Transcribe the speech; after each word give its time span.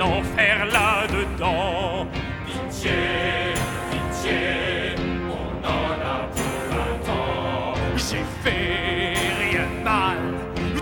un 0.00 0.04
enfer 0.04 0.66
là-dedans. 0.66 2.06
Pitié, 2.46 2.90
pitié, 3.90 4.94
on 5.28 5.66
en 5.66 5.92
a 6.00 6.28
pour 6.34 6.60
vingt 6.70 7.06
ans. 7.12 7.74
J'ai 7.96 8.24
fait 8.42 9.14
rien 9.50 9.66
de 9.78 9.84
mal, 9.84 10.18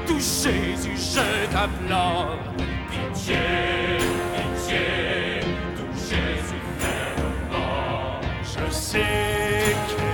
tout 0.07 0.19
Jésus 0.19 0.97
je 0.97 1.47
t'implore. 1.53 2.39
Pitié, 2.91 3.37
pitié, 4.35 4.87
tout 5.77 5.93
Jésus 5.95 6.63
fait 6.79 7.15
le 7.17 7.29
mort. 7.51 8.21
Je 8.43 8.73
sais 8.73 9.77
qu'elle 9.89 10.08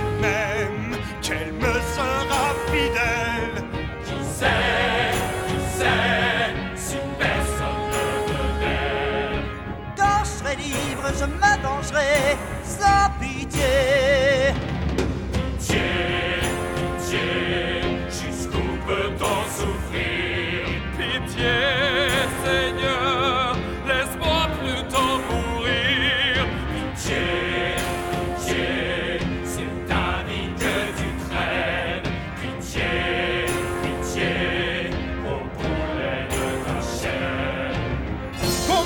libre, 10.87 11.09
je 11.19 11.25
m'avengerai 11.25 12.37
sans 12.63 13.09
pitié. 13.19 14.53
Pitié, 15.57 15.87
pitié, 16.75 17.25
jusqu'où 18.09 18.67
peut-on 18.87 19.24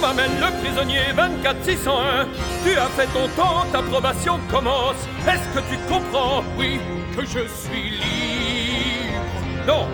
m'amène 0.01 0.31
le 0.39 0.61
prisonnier 0.61 1.01
24601. 1.15 2.27
Tu 2.63 2.77
as 2.77 2.87
fait 2.97 3.07
ton 3.07 3.27
temps, 3.29 3.65
ta 3.71 3.81
probation 3.81 4.39
commence. 4.49 4.95
Est-ce 5.27 5.47
que 5.59 5.63
tu 5.69 5.77
comprends? 5.87 6.43
Oui, 6.57 6.79
que 7.15 7.23
je 7.25 7.47
suis 7.47 7.89
libre. 7.91 9.21
Non. 9.67 9.87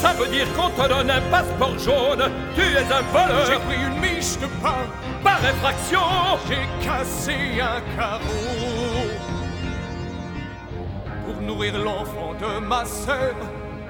Ça 0.00 0.12
veut 0.12 0.28
dire 0.28 0.46
qu'on 0.54 0.70
te 0.70 0.88
donne 0.88 1.10
un 1.10 1.20
passeport 1.30 1.78
jaune. 1.78 2.30
Tu 2.54 2.62
es 2.62 2.78
un 2.92 3.02
voleur. 3.12 3.46
J'ai 3.46 3.58
pris 3.58 3.84
une 3.84 4.00
miche 4.00 4.38
de 4.38 4.46
pain, 4.62 4.86
Par 5.24 5.38
effraction. 5.44 6.00
j'ai 6.48 6.86
cassé 6.86 7.34
un 7.60 7.80
carreau. 7.96 9.08
Pour 11.26 11.42
nourrir 11.42 11.76
l'enfant 11.78 12.34
de 12.40 12.60
ma 12.60 12.84
sœur, 12.84 13.34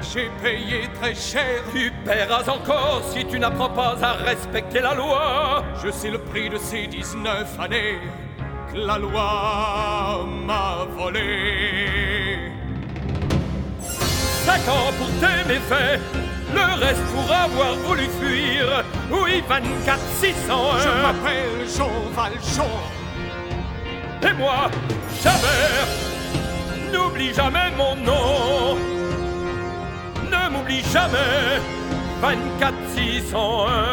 j'ai 0.01 0.31
payé 0.43 0.89
très 1.01 1.15
cher. 1.15 1.63
Tu 1.73 1.88
paieras 2.05 2.49
encore 2.49 3.03
si 3.13 3.25
tu 3.25 3.39
n'apprends 3.39 3.71
pas 3.71 3.97
à 4.03 4.13
respecter 4.13 4.81
la 4.81 4.95
loi. 4.95 5.65
Je 5.83 5.91
sais 5.91 6.11
le 6.11 6.19
prix 6.19 6.49
de 6.49 6.59
ces 6.59 6.87
19 6.87 7.61
années 7.61 7.99
que 8.73 8.79
la 8.79 8.99
loi 8.99 10.27
m'a 10.47 10.87
volé. 10.97 12.53
Cinq 14.45 14.69
ans 14.69 14.93
pour 14.99 15.09
tes 15.21 15.49
méfaits. 15.49 16.01
Le 16.55 16.81
reste 16.81 17.05
pour 17.15 17.31
avoir 17.31 17.75
voulu 17.75 18.09
fuir. 18.21 18.83
Oui, 19.11 19.43
24 19.47 20.01
601. 20.21 20.79
Je 20.79 20.89
m'appelle 21.03 21.69
Jean 21.77 21.91
Valjean. 22.17 22.71
Et 24.23 24.33
moi, 24.33 24.71
Javert, 25.23 25.87
n'oublie 26.93 27.35
jamais 27.35 27.71
mon 27.77 27.95
nom. 27.97 28.77
Ne 30.25 30.51
m'oublie 30.51 30.83
jamais, 30.93 31.61
24 32.21 32.75
601. 32.97 33.88